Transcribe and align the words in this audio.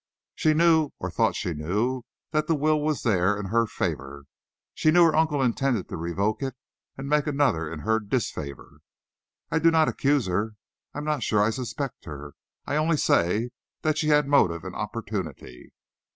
She 0.33 0.55
knew, 0.55 0.89
or 0.97 1.11
thought 1.11 1.35
she 1.35 1.53
knew, 1.53 2.01
that 2.31 2.47
the 2.47 2.55
will 2.55 2.81
was 2.81 3.03
there, 3.03 3.37
in 3.37 3.45
her 3.49 3.67
favor. 3.67 4.23
She 4.73 4.89
knew 4.89 5.03
her 5.03 5.15
uncle 5.15 5.43
intended 5.43 5.89
to 5.89 5.95
revoke 5.95 6.41
it 6.41 6.55
and 6.97 7.07
make 7.07 7.27
another 7.27 7.71
in 7.71 7.81
her 7.81 7.99
disfavor. 7.99 8.79
I 9.51 9.59
do 9.59 9.69
not 9.69 9.89
accuse 9.89 10.25
her 10.25 10.55
I'm 10.95 11.05
not 11.05 11.21
sure 11.21 11.39
I 11.43 11.51
suspect 11.51 12.05
her 12.05 12.33
I 12.65 12.77
only 12.77 12.97
say 12.97 13.51
she 13.93 14.07
had 14.07 14.27
motive 14.27 14.63
and 14.63 14.73
opportunity." 14.75 15.71